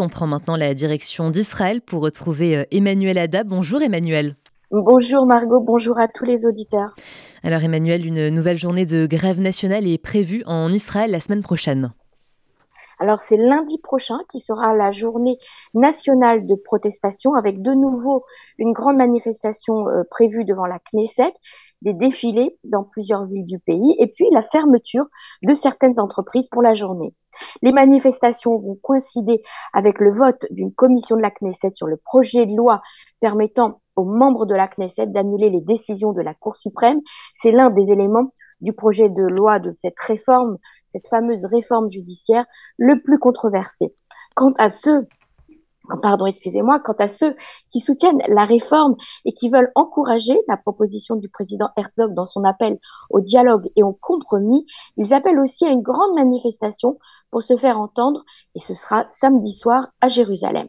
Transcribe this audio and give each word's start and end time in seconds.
On 0.00 0.08
prend 0.08 0.28
maintenant 0.28 0.54
la 0.54 0.74
direction 0.74 1.28
d'Israël 1.28 1.80
pour 1.80 2.02
retrouver 2.02 2.56
euh, 2.56 2.64
Emmanuel 2.70 3.18
Ada. 3.18 3.42
Bonjour 3.42 3.82
Emmanuel. 3.82 4.36
Bonjour 4.70 5.26
Margot, 5.26 5.60
bonjour 5.60 5.98
à 5.98 6.06
tous 6.06 6.24
les 6.24 6.46
auditeurs. 6.46 6.94
Alors 7.42 7.64
Emmanuel, 7.64 8.06
une 8.06 8.28
nouvelle 8.28 8.58
journée 8.58 8.86
de 8.86 9.06
grève 9.06 9.40
nationale 9.40 9.88
est 9.88 10.00
prévue 10.00 10.44
en 10.46 10.72
Israël 10.72 11.10
la 11.10 11.18
semaine 11.18 11.42
prochaine. 11.42 11.90
Alors 13.00 13.20
c'est 13.20 13.36
lundi 13.36 13.78
prochain 13.78 14.18
qui 14.30 14.38
sera 14.38 14.72
la 14.72 14.92
journée 14.92 15.36
nationale 15.74 16.46
de 16.46 16.54
protestation 16.54 17.34
avec 17.34 17.60
de 17.60 17.72
nouveau 17.72 18.24
une 18.58 18.72
grande 18.72 18.98
manifestation 18.98 19.88
euh, 19.88 20.04
prévue 20.08 20.44
devant 20.44 20.66
la 20.66 20.78
Knesset, 20.92 21.32
des 21.82 21.94
défilés 21.94 22.58
dans 22.64 22.84
plusieurs 22.84 23.26
villes 23.26 23.46
du 23.46 23.58
pays 23.58 23.96
et 23.98 24.08
puis 24.08 24.26
la 24.32 24.42
fermeture 24.42 25.06
de 25.42 25.54
certaines 25.54 25.98
entreprises 25.98 26.48
pour 26.48 26.62
la 26.62 26.74
journée. 26.74 27.14
Les 27.62 27.72
manifestations 27.72 28.58
vont 28.58 28.78
coïncider 28.82 29.42
avec 29.72 30.00
le 30.00 30.12
vote 30.12 30.44
d'une 30.50 30.72
commission 30.72 31.16
de 31.16 31.22
la 31.22 31.30
Knesset 31.30 31.72
sur 31.74 31.86
le 31.86 31.96
projet 31.96 32.46
de 32.46 32.56
loi 32.56 32.82
permettant 33.20 33.80
aux 33.96 34.04
membres 34.04 34.46
de 34.46 34.54
la 34.54 34.68
Knesset 34.68 35.06
d'annuler 35.06 35.50
les 35.50 35.60
décisions 35.60 36.12
de 36.12 36.20
la 36.20 36.34
Cour 36.34 36.56
suprême. 36.56 37.00
C'est 37.36 37.52
l'un 37.52 37.70
des 37.70 37.90
éléments 37.92 38.32
du 38.60 38.72
projet 38.72 39.08
de 39.08 39.22
loi 39.22 39.60
de 39.60 39.76
cette 39.82 39.98
réforme, 40.00 40.58
cette 40.92 41.06
fameuse 41.08 41.44
réforme 41.44 41.90
judiciaire, 41.90 42.44
le 42.76 43.00
plus 43.00 43.18
controversé. 43.18 43.94
Quant 44.34 44.52
à 44.58 44.68
ceux 44.68 45.06
pardon, 45.96 46.26
excusez-moi, 46.26 46.80
quant 46.80 46.94
à 46.98 47.08
ceux 47.08 47.34
qui 47.70 47.80
soutiennent 47.80 48.22
la 48.28 48.44
réforme 48.44 48.96
et 49.24 49.32
qui 49.32 49.48
veulent 49.48 49.72
encourager 49.74 50.38
la 50.48 50.56
proposition 50.56 51.16
du 51.16 51.28
président 51.28 51.68
Herzog 51.76 52.14
dans 52.14 52.26
son 52.26 52.44
appel 52.44 52.78
au 53.10 53.20
dialogue 53.20 53.68
et 53.76 53.82
au 53.82 53.92
compromis, 53.92 54.66
ils 54.96 55.14
appellent 55.14 55.40
aussi 55.40 55.64
à 55.64 55.70
une 55.70 55.82
grande 55.82 56.14
manifestation 56.14 56.98
pour 57.30 57.42
se 57.42 57.56
faire 57.56 57.80
entendre 57.80 58.24
et 58.54 58.60
ce 58.60 58.74
sera 58.74 59.06
samedi 59.10 59.52
soir 59.52 59.88
à 60.00 60.08
Jérusalem. 60.08 60.68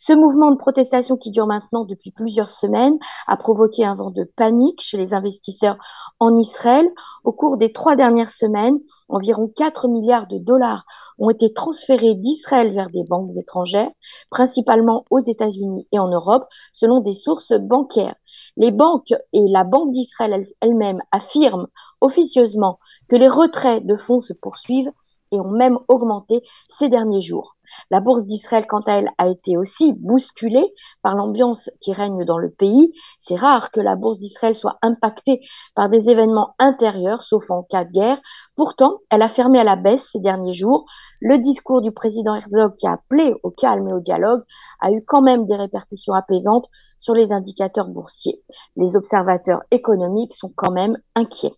Ce 0.00 0.12
mouvement 0.12 0.50
de 0.50 0.56
protestation 0.56 1.16
qui 1.16 1.30
dure 1.30 1.46
maintenant 1.46 1.84
depuis 1.84 2.12
plusieurs 2.12 2.50
semaines 2.50 2.96
a 3.26 3.36
provoqué 3.36 3.84
un 3.84 3.94
vent 3.94 4.10
de 4.10 4.24
panique 4.36 4.80
chez 4.82 4.96
les 4.96 5.14
investisseurs 5.14 5.76
en 6.20 6.38
Israël. 6.38 6.86
Au 7.24 7.32
cours 7.32 7.56
des 7.56 7.72
trois 7.72 7.96
dernières 7.96 8.30
semaines, 8.30 8.78
environ 9.08 9.50
4 9.54 9.88
milliards 9.88 10.26
de 10.26 10.38
dollars 10.38 10.84
ont 11.18 11.30
été 11.30 11.52
transférés 11.52 12.14
d'Israël 12.14 12.72
vers 12.72 12.90
des 12.90 13.04
banques 13.04 13.36
étrangères, 13.36 13.90
principalement 14.30 15.04
aux 15.10 15.20
États-Unis 15.20 15.86
et 15.92 15.98
en 15.98 16.08
Europe, 16.08 16.44
selon 16.72 17.00
des 17.00 17.14
sources 17.14 17.52
bancaires. 17.52 18.16
Les 18.56 18.70
banques 18.70 19.14
et 19.32 19.48
la 19.48 19.64
Banque 19.64 19.92
d'Israël 19.92 20.46
elle-même 20.60 21.00
affirment 21.12 21.68
officieusement 22.00 22.78
que 23.08 23.16
les 23.16 23.28
retraits 23.28 23.84
de 23.84 23.96
fonds 23.96 24.20
se 24.20 24.32
poursuivent 24.32 24.92
et 25.32 25.40
ont 25.40 25.50
même 25.50 25.78
augmenté 25.88 26.42
ces 26.68 26.88
derniers 26.88 27.22
jours. 27.22 27.56
La 27.90 28.00
bourse 28.00 28.24
d'Israël, 28.26 28.66
quant 28.68 28.80
à 28.86 28.92
elle, 28.98 29.10
a 29.18 29.28
été 29.28 29.56
aussi 29.56 29.92
bousculée 29.92 30.72
par 31.02 31.14
l'ambiance 31.14 31.70
qui 31.80 31.92
règne 31.92 32.24
dans 32.24 32.38
le 32.38 32.50
pays. 32.50 32.92
C'est 33.20 33.36
rare 33.36 33.70
que 33.70 33.80
la 33.80 33.96
bourse 33.96 34.18
d'Israël 34.18 34.54
soit 34.54 34.78
impactée 34.82 35.40
par 35.74 35.88
des 35.88 36.08
événements 36.08 36.54
intérieurs, 36.58 37.22
sauf 37.22 37.50
en 37.50 37.62
cas 37.62 37.84
de 37.84 37.90
guerre. 37.90 38.18
Pourtant, 38.54 38.98
elle 39.10 39.22
a 39.22 39.28
fermé 39.28 39.58
à 39.58 39.64
la 39.64 39.76
baisse 39.76 40.06
ces 40.12 40.20
derniers 40.20 40.54
jours. 40.54 40.84
Le 41.20 41.38
discours 41.38 41.82
du 41.82 41.92
président 41.92 42.34
Herzog, 42.34 42.74
qui 42.76 42.86
a 42.86 42.92
appelé 42.92 43.34
au 43.42 43.50
calme 43.50 43.88
et 43.88 43.92
au 43.92 44.00
dialogue, 44.00 44.42
a 44.80 44.90
eu 44.90 45.02
quand 45.04 45.22
même 45.22 45.46
des 45.46 45.56
répercussions 45.56 46.14
apaisantes 46.14 46.68
sur 46.98 47.14
les 47.14 47.32
indicateurs 47.32 47.88
boursiers. 47.88 48.42
Les 48.76 48.96
observateurs 48.96 49.62
économiques 49.70 50.34
sont 50.34 50.52
quand 50.54 50.72
même 50.72 50.98
inquiets. 51.14 51.54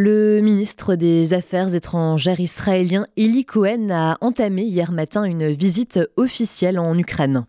Le 0.00 0.40
ministre 0.40 0.94
des 0.94 1.34
Affaires 1.34 1.74
étrangères 1.74 2.38
israélien 2.38 3.04
Eli 3.16 3.44
Cohen 3.44 3.90
a 3.90 4.16
entamé 4.20 4.62
hier 4.62 4.92
matin 4.92 5.24
une 5.24 5.48
visite 5.48 5.98
officielle 6.16 6.78
en 6.78 6.96
Ukraine. 6.96 7.46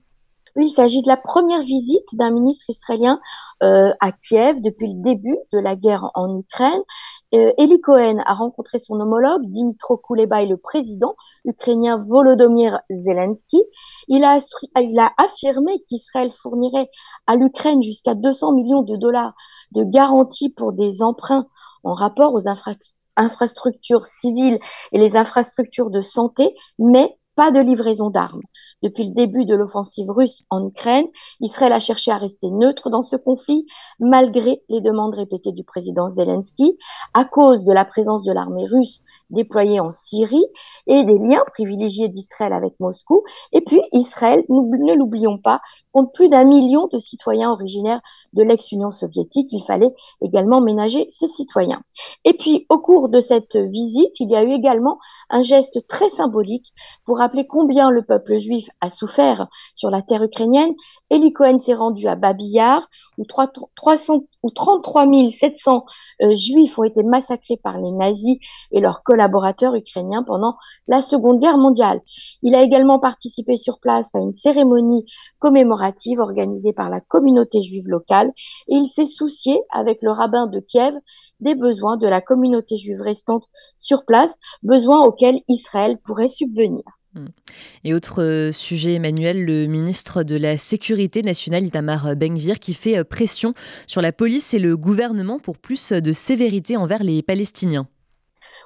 Oui, 0.55 0.65
il 0.65 0.71
s'agit 0.71 1.03
de 1.03 1.07
la 1.07 1.15
première 1.15 1.61
visite 1.61 2.07
d'un 2.13 2.31
ministre 2.31 2.65
israélien 2.67 3.19
euh, 3.61 3.91
à 3.99 4.11
Kiev 4.11 4.61
depuis 4.61 4.87
le 4.87 5.03
début 5.03 5.37
de 5.53 5.59
la 5.59 5.75
guerre 5.75 6.09
en 6.15 6.39
Ukraine. 6.39 6.81
Euh, 7.35 7.51
Eli 7.59 7.79
Cohen 7.81 8.17
a 8.25 8.33
rencontré 8.33 8.79
son 8.79 8.99
homologue 8.99 9.45
Dimitro 9.45 9.97
Kuleba 9.97 10.41
et 10.41 10.47
le 10.47 10.57
président 10.57 11.13
ukrainien 11.45 12.03
Volodymyr 12.07 12.79
Zelensky. 12.89 13.61
Il 14.07 14.23
a, 14.23 14.39
il 14.75 14.97
a 14.97 15.11
affirmé 15.17 15.83
qu'Israël 15.87 16.31
fournirait 16.31 16.89
à 17.27 17.35
l'Ukraine 17.35 17.83
jusqu'à 17.83 18.15
200 18.15 18.53
millions 18.53 18.81
de 18.81 18.95
dollars 18.95 19.35
de 19.71 19.83
garanties 19.83 20.49
pour 20.49 20.73
des 20.73 21.03
emprunts 21.03 21.45
en 21.83 21.93
rapport 21.93 22.33
aux 22.33 22.47
infrastructures 23.15 24.05
civiles 24.05 24.59
et 24.91 24.97
les 24.97 25.15
infrastructures 25.15 25.89
de 25.89 26.01
santé, 26.01 26.55
mais 26.77 27.18
pas 27.39 27.51
de 27.51 27.61
livraison 27.61 28.09
d'armes. 28.09 28.41
Depuis 28.83 29.05
le 29.05 29.13
début 29.13 29.45
de 29.45 29.55
l'offensive 29.55 30.09
russe 30.09 30.43
en 30.49 30.67
Ukraine, 30.67 31.05
Israël 31.39 31.71
a 31.71 31.79
cherché 31.79 32.11
à 32.11 32.17
rester 32.17 32.51
neutre 32.51 32.89
dans 32.89 33.01
ce 33.01 33.15
conflit, 33.15 33.65
malgré 33.97 34.61
les 34.67 34.81
demandes 34.81 35.15
répétées 35.15 35.53
du 35.53 35.63
président 35.63 36.09
Zelensky, 36.09 36.77
à 37.13 37.23
cause 37.23 37.63
de 37.63 37.71
la 37.71 37.85
présence 37.85 38.23
de 38.23 38.33
l'armée 38.33 38.65
russe 38.65 38.99
déployée 39.29 39.79
en 39.79 39.91
Syrie 39.91 40.45
et 40.85 41.05
des 41.05 41.17
liens 41.17 41.43
privilégiés 41.53 42.09
d'Israël 42.09 42.51
avec 42.51 42.73
Moscou. 42.81 43.23
Et 43.53 43.61
puis, 43.61 43.81
Israël, 43.93 44.43
ne 44.49 44.93
l'oublions 44.93 45.37
pas, 45.37 45.61
compte 45.93 46.13
plus 46.13 46.27
d'un 46.27 46.43
million 46.43 46.87
de 46.91 46.99
citoyens 46.99 47.51
originaires 47.51 48.01
de 48.33 48.43
l'ex-Union 48.43 48.91
soviétique. 48.91 49.47
Il 49.51 49.63
fallait 49.65 49.93
également 50.21 50.59
ménager 50.59 51.07
ces 51.09 51.27
citoyens. 51.27 51.81
Et 52.25 52.33
puis, 52.33 52.65
au 52.67 52.79
cours 52.79 53.07
de 53.07 53.21
cette 53.21 53.55
visite, 53.55 54.19
il 54.19 54.29
y 54.29 54.35
a 54.35 54.43
eu 54.43 54.51
également 54.51 54.97
un 55.29 55.41
geste 55.41 55.87
très 55.87 56.09
symbolique 56.09 56.73
pour 57.05 57.21
rappeler 57.29 57.45
combien 57.45 57.91
le 57.91 58.01
peuple 58.01 58.39
juif 58.39 58.67
a 58.81 58.89
souffert 58.89 59.47
sur 59.75 59.91
la 59.91 60.01
terre 60.01 60.23
ukrainienne, 60.23 60.73
Eli 61.11 61.31
Cohen 61.31 61.59
s'est 61.59 61.75
rendu 61.75 62.07
à 62.07 62.15
Babillard, 62.15 62.89
où, 63.19 63.23
300, 63.23 64.23
où 64.41 64.49
33 64.49 65.05
700 65.29 65.85
euh, 66.23 66.33
juifs 66.33 66.79
ont 66.79 66.85
été 66.85 67.03
massacrés 67.03 67.57
par 67.57 67.77
les 67.77 67.91
nazis 67.91 68.39
et 68.71 68.79
leurs 68.79 69.03
collaborateurs 69.03 69.75
ukrainiens 69.75 70.23
pendant 70.23 70.55
la 70.87 71.01
Seconde 71.01 71.39
Guerre 71.39 71.59
mondiale. 71.59 72.01
Il 72.41 72.55
a 72.55 72.63
également 72.63 72.97
participé 72.97 73.57
sur 73.57 73.79
place 73.79 74.09
à 74.15 74.19
une 74.19 74.33
cérémonie 74.33 75.05
commémorative 75.37 76.21
organisée 76.21 76.73
par 76.73 76.89
la 76.89 76.99
communauté 76.99 77.61
juive 77.61 77.87
locale 77.87 78.31
et 78.69 78.75
il 78.75 78.87
s'est 78.87 79.05
soucié 79.05 79.61
avec 79.71 80.01
le 80.01 80.11
rabbin 80.11 80.47
de 80.47 80.59
Kiev 80.59 80.95
des 81.41 81.53
besoins 81.53 81.97
de 81.97 82.07
la 82.07 82.21
communauté 82.21 82.77
juive 82.77 83.01
restante 83.01 83.45
sur 83.77 84.03
place, 84.03 84.35
besoins 84.63 85.05
auxquels 85.05 85.41
Israël 85.47 85.99
pourrait 85.99 86.27
subvenir. 86.27 86.83
Mm. 87.15 87.25
Et 87.83 87.93
autre 87.93 88.21
euh, 88.21 88.51
sujet, 88.51 88.93
Emmanuel, 88.93 89.43
le 89.43 89.65
ministre 89.65 90.23
de 90.23 90.35
la 90.35 90.57
Sécurité 90.57 91.21
nationale, 91.21 91.65
Itamar 91.65 92.15
Benvir, 92.15 92.59
qui 92.59 92.73
fait 92.73 92.97
euh, 92.97 93.03
pression 93.03 93.53
sur 93.87 94.01
la 94.01 94.11
police 94.11 94.53
et 94.53 94.59
le 94.59 94.77
gouvernement 94.77 95.39
pour 95.39 95.57
plus 95.57 95.91
de 95.91 96.11
sévérité 96.11 96.77
envers 96.77 97.03
les 97.03 97.21
Palestiniens. 97.21 97.87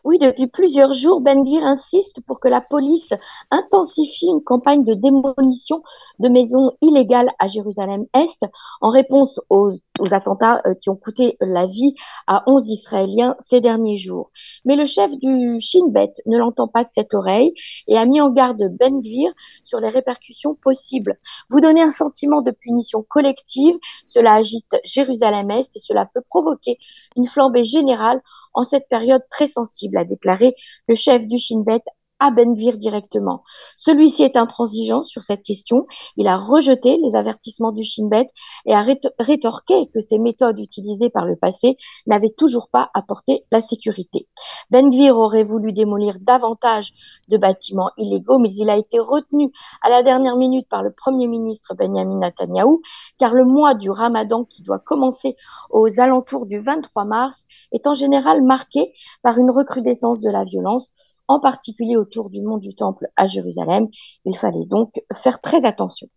Oui, 0.04 0.20
depuis 0.20 0.48
plusieurs 0.48 0.94
jours, 0.94 1.22
Ben 1.22 1.44
Gvir 1.44 1.64
insiste 1.66 2.20
pour 2.26 2.40
que 2.40 2.48
la 2.48 2.62
police 2.62 3.10
intensifie 3.52 4.28
une 4.28 4.44
campagne 4.44 4.84
de 4.84 4.94
démolition 4.94 5.82
de 6.20 6.30
maisons 6.30 6.72
illégales 6.82 7.32
à 7.40 7.48
Jérusalem-Est 7.48 8.44
en 8.82 8.90
réponse 8.90 9.40
aux, 9.50 9.72
attentats 10.12 10.62
euh, 10.66 10.74
qui 10.76 10.90
ont 10.90 10.96
coûté 10.96 11.38
la 11.40 11.68
vie 11.68 11.94
à 12.28 12.44
11 12.48 12.68
Israéliens 12.70 13.36
ces 13.40 13.62
derniers 13.62 13.98
jours. 13.98 14.32
Mais 14.66 14.76
le 14.76 14.86
chef 14.86 15.12
du 15.12 15.60
Shin 15.60 15.90
Bet 15.90 16.14
ne 16.26 16.38
l'entend 16.38 16.68
pas 16.68 16.84
de 16.84 16.90
cette 16.96 17.14
oreille 17.14 17.54
et 17.88 17.98
a 17.98 18.06
mis 18.06 18.20
en 18.20 18.30
garde 18.30 18.62
Ben 18.80 19.02
Gvir 19.02 19.32
sur 19.64 19.80
les 19.80 19.90
répercussions 19.90 20.56
possibles. 20.56 21.18
Vous 21.50 21.60
donnez 21.60 21.82
un 21.82 21.92
sentiment 21.92 22.42
de 22.42 22.52
punition 22.52 23.04
collective, 23.08 23.76
cela 24.06 24.34
agite 24.34 24.76
Jérusalem-Est 24.84 25.76
et 25.76 25.80
cela 25.80 26.08
peut 26.14 26.24
provoquer 26.28 26.78
une 27.16 27.28
flambée 27.28 27.66
générale 27.66 28.22
en 28.54 28.64
cette 28.64 28.88
période 28.90 29.24
très 29.30 29.48
sensible, 29.48 29.98
a 29.98 30.06
déclaré 30.06 30.56
le 30.88 30.96
chef 30.96 31.26
du 31.28 31.38
Shin 31.38 31.64
Bet 31.66 31.84
à 32.24 32.32
Benvir 32.32 32.78
directement. 32.78 33.44
Celui-ci 33.78 34.24
est 34.24 34.38
intransigeant 34.38 35.04
sur 35.04 35.24
cette 35.24 35.44
question. 35.44 35.88
Il 36.16 36.30
a 36.30 36.38
rejeté 36.38 36.98
les 37.04 37.18
avertissements 37.18 37.74
du 37.74 37.84
Shin 37.84 38.08
Bet 38.08 38.28
et 38.66 38.74
a 38.74 38.86
rétorqué 39.20 39.90
que 39.94 40.00
ces 40.00 40.20
méthodes 40.20 40.58
utilisées 40.58 41.10
par 41.10 41.26
le 41.26 41.36
passé 41.36 41.76
n'avaient 42.08 42.34
toujours 42.36 42.70
pas 42.72 42.90
apporté 42.94 43.44
la 43.52 43.60
sécurité. 43.60 44.30
Benvir 44.72 45.18
aurait 45.18 45.44
voulu 45.44 45.74
démolir 45.74 46.16
davantage 46.22 46.94
de 47.28 47.36
bâtiments 47.36 47.92
illégaux, 47.98 48.40
mais 48.40 48.54
il 48.54 48.70
a 48.70 48.78
été 48.78 49.00
retenu 49.00 49.52
à 49.82 49.90
la 49.90 50.02
dernière 50.02 50.38
minute 50.38 50.70
par 50.70 50.82
le 50.82 50.94
Premier 50.94 51.28
ministre 51.28 51.76
Benjamin 51.76 52.20
Netanyahu, 52.20 52.80
car 53.18 53.34
le 53.34 53.44
mois 53.44 53.74
du 53.74 53.92
Ramadan 53.92 54.46
qui 54.46 54.64
doit 54.64 54.80
commencer 54.80 55.36
aux 55.72 56.00
alentours 56.00 56.46
du 56.46 56.62
23 56.62 57.04
mars 57.04 57.44
est 57.74 57.86
en 57.86 57.94
général 57.94 58.42
marqué 58.44 58.94
par 59.24 59.38
une 59.38 59.52
recrudescence 59.52 60.22
de 60.22 60.30
la 60.30 60.46
violence 60.46 60.90
en 61.28 61.40
particulier 61.40 61.96
autour 61.96 62.30
du 62.30 62.42
mont 62.42 62.58
du 62.58 62.76
Temple 62.76 63.08
à 63.16 63.28
Jérusalem. 63.28 63.88
Il 64.26 64.38
fallait 64.38 64.66
donc 64.66 64.94
faire 65.22 65.42
très 65.42 65.66
attention. 65.66 66.08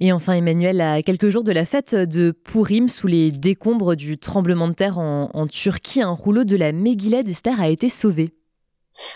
Et 0.00 0.12
enfin, 0.12 0.32
Emmanuel, 0.34 0.80
à 0.80 1.02
quelques 1.02 1.28
jours 1.28 1.44
de 1.44 1.52
la 1.52 1.64
fête 1.64 1.94
de 1.94 2.32
Purim, 2.32 2.88
sous 2.88 3.06
les 3.06 3.30
décombres 3.30 3.94
du 3.94 4.18
tremblement 4.18 4.68
de 4.68 4.74
terre 4.74 4.98
en, 4.98 5.46
Turquie, 5.46 6.02
un 6.02 6.10
rouleau 6.10 6.44
de 6.44 6.56
la 6.56 6.72
Megillah 6.72 7.22
d'Esther 7.22 7.60
a 7.60 7.68
été 7.68 7.88
sauvé. 7.88 8.30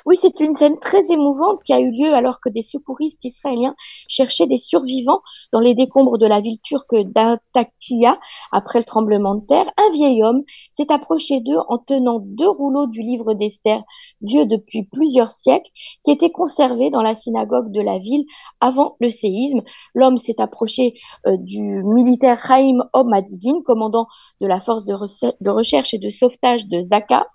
Oui, 0.07 0.17
c'est 0.21 0.41
une 0.41 0.55
scène 0.55 0.79
très 0.79 1.11
émouvante 1.11 1.63
qui 1.65 1.73
a 1.73 1.81
eu 1.81 1.91
lieu 1.91 2.13
alors 2.15 2.41
que 2.41 2.49
des 2.49 2.63
secouristes 2.63 3.25
israéliens 3.25 3.75
cherchaient 4.09 4.47
des 4.47 4.57
survivants 4.57 5.21
dans 5.53 5.61
les 5.61 5.75
décombres 5.75 6.19
de 6.19 6.27
la 6.27 6.41
ville 6.41 6.59
turque 6.63 6.97
d'Antakya 6.97 8.19
après 8.51 8.81
le 8.81 8.85
tremblement 8.85 9.37
de 9.37 9.47
terre. 9.47 9.67
Un 9.77 9.93
vieil 9.93 10.23
homme 10.23 10.43
s'est 10.73 10.91
approché 10.91 11.41
d'eux 11.41 11.59
en 11.69 11.79
tenant 11.79 12.19
deux 12.21 12.49
rouleaux 12.49 12.87
du 12.87 13.03
livre 13.03 13.35
d'Esther, 13.35 13.83
vieux 14.21 14.47
depuis 14.47 14.85
plusieurs 14.85 15.31
siècles, 15.31 15.71
qui 16.05 16.11
étaient 16.11 16.33
conservés 16.33 16.91
dans 16.91 17.03
la 17.03 17.15
synagogue 17.15 17.71
de 17.71 17.81
la 17.81 17.99
ville 17.99 18.25
avant 18.61 18.97
le 19.01 19.11
séisme. 19.11 19.63
L'homme 19.95 20.19
s'est 20.19 20.41
approché 20.41 20.95
euh, 21.27 21.37
du 21.37 21.63
militaire 21.85 22.41
Chaim 22.45 22.79
Omadgin, 22.93 23.63
commandant 23.65 24.09
de 24.41 24.47
la 24.47 24.61
force 24.61 24.85
de, 24.85 24.95
de 25.41 25.51
recherche 25.51 25.95
et 25.95 25.99
de 25.99 26.11
sauvetage 26.11 26.67
de 26.67 26.83
Zaka, 26.83 27.29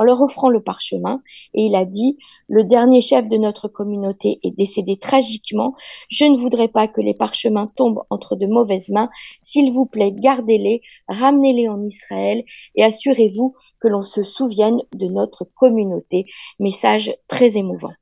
en 0.00 0.02
leur 0.02 0.22
offrant 0.22 0.48
le 0.48 0.62
parchemin 0.62 1.22
et 1.52 1.66
il 1.66 1.74
a 1.74 1.84
dit 1.84 2.16
Le 2.48 2.64
dernier 2.64 3.02
chef 3.02 3.28
de 3.28 3.36
notre 3.36 3.68
communauté 3.68 4.40
est 4.42 4.56
décédé 4.56 4.96
tragiquement. 4.96 5.74
Je 6.08 6.24
ne 6.24 6.38
voudrais 6.38 6.68
pas 6.68 6.88
que 6.88 7.02
les 7.02 7.12
parchemins 7.12 7.70
tombent 7.76 8.02
entre 8.08 8.34
de 8.34 8.46
mauvaises 8.46 8.88
mains. 8.88 9.10
S'il 9.44 9.72
vous 9.72 9.84
plaît, 9.84 10.12
gardez-les, 10.12 10.80
ramenez-les 11.08 11.68
en 11.68 11.82
Israël 11.84 12.44
et 12.76 12.82
assurez-vous 12.82 13.54
que 13.78 13.88
l'on 13.88 14.00
se 14.00 14.24
souvienne 14.24 14.80
de 14.94 15.06
notre 15.06 15.44
communauté. 15.44 16.24
Message 16.58 17.14
très 17.28 17.56
émouvant. 17.56 17.92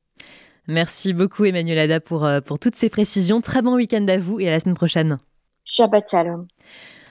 Merci 0.68 1.14
beaucoup 1.14 1.46
Emmanuel 1.46 1.80
Ada 1.80 1.98
pour, 1.98 2.24
euh, 2.24 2.40
pour 2.40 2.60
toutes 2.60 2.76
ces 2.76 2.90
précisions. 2.90 3.40
Très 3.40 3.60
bon 3.60 3.74
week-end 3.74 4.06
à 4.06 4.18
vous 4.18 4.38
et 4.38 4.46
à 4.48 4.52
la 4.52 4.60
semaine 4.60 4.76
prochaine. 4.76 5.18
Shabbat 5.64 6.08
Shalom. 6.08 6.46